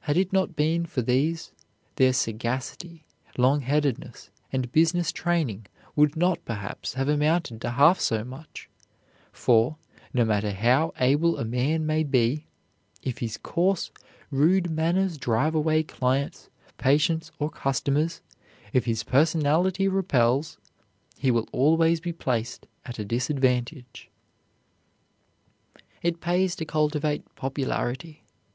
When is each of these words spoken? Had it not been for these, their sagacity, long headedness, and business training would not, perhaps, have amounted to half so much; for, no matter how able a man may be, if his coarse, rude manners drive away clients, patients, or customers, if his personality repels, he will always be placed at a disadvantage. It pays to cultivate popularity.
Had 0.00 0.16
it 0.16 0.32
not 0.32 0.56
been 0.56 0.86
for 0.86 1.02
these, 1.02 1.52
their 1.96 2.14
sagacity, 2.14 3.04
long 3.36 3.60
headedness, 3.60 4.30
and 4.50 4.72
business 4.72 5.12
training 5.12 5.66
would 5.94 6.16
not, 6.16 6.42
perhaps, 6.46 6.94
have 6.94 7.06
amounted 7.06 7.60
to 7.60 7.72
half 7.72 8.00
so 8.00 8.24
much; 8.24 8.70
for, 9.30 9.76
no 10.14 10.24
matter 10.24 10.52
how 10.52 10.94
able 11.00 11.36
a 11.36 11.44
man 11.44 11.84
may 11.84 12.02
be, 12.02 12.46
if 13.02 13.18
his 13.18 13.36
coarse, 13.36 13.90
rude 14.30 14.70
manners 14.70 15.18
drive 15.18 15.54
away 15.54 15.82
clients, 15.82 16.48
patients, 16.78 17.30
or 17.38 17.50
customers, 17.50 18.22
if 18.72 18.86
his 18.86 19.04
personality 19.04 19.86
repels, 19.86 20.56
he 21.18 21.30
will 21.30 21.46
always 21.52 22.00
be 22.00 22.14
placed 22.14 22.66
at 22.86 22.98
a 22.98 23.04
disadvantage. 23.04 24.08
It 26.00 26.22
pays 26.22 26.56
to 26.56 26.64
cultivate 26.64 27.22
popularity. 27.34 28.22